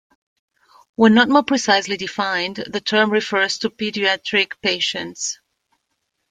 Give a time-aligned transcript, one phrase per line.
[0.95, 5.37] When not more precisely defined, the term refers to pediatric patients.